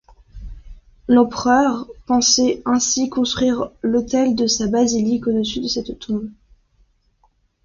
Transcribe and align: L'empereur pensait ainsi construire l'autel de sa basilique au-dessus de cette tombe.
L'empereur 1.07 1.87
pensait 2.07 2.63
ainsi 2.65 3.07
construire 3.07 3.69
l'autel 3.83 4.33
de 4.33 4.47
sa 4.47 4.65
basilique 4.65 5.27
au-dessus 5.27 5.59
de 5.61 5.67
cette 5.67 5.99
tombe. 5.99 6.27